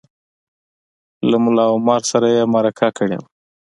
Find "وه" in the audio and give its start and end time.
3.19-3.27